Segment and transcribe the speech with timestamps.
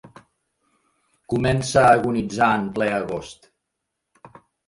[1.33, 3.49] Comença a agonitzar en ple agost.